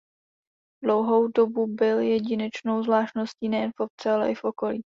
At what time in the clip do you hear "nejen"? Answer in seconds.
3.49-3.71